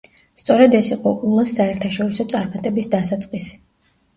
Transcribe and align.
სწორედ 0.41 0.77
ეს 0.77 0.87
იყო 0.95 1.11
ულას 1.27 1.53
საერთაშორისო 1.59 2.25
წარმატების 2.35 2.91
დასაწყისი. 2.95 3.63